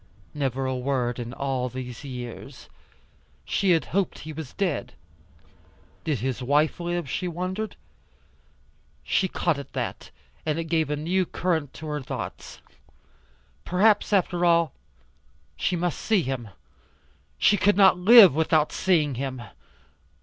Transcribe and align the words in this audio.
Never 0.33 0.65
a 0.65 0.75
word 0.75 1.19
in 1.19 1.31
all 1.31 1.69
these 1.69 2.03
years. 2.03 2.69
She 3.45 3.69
had 3.69 3.85
hoped 3.93 4.17
he 4.17 4.33
was 4.33 4.53
dead. 4.53 4.93
Did 6.05 6.21
his 6.21 6.41
wife 6.41 6.79
live, 6.79 7.07
she 7.07 7.27
wondered. 7.27 7.75
She 9.03 9.27
caught 9.27 9.59
at 9.59 9.73
that 9.73 10.09
and 10.43 10.57
it 10.57 10.63
gave 10.63 10.89
a 10.89 10.95
new 10.95 11.27
current 11.27 11.71
to 11.75 11.85
her 11.85 12.01
thoughts. 12.01 12.61
Perhaps, 13.63 14.11
after 14.11 14.43
all 14.43 14.73
she 15.55 15.75
must 15.75 15.99
see 15.99 16.23
him. 16.23 16.49
She 17.37 17.55
could 17.55 17.77
not 17.77 17.99
live 17.99 18.33
without 18.33 18.71
seeing 18.71 19.13
him. 19.21 19.43